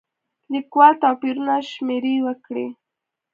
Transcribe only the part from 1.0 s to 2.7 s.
توپیرونه شمېرې وکړي.